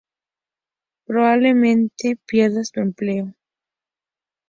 [1.05, 3.35] Probablemente pierdas tu empleo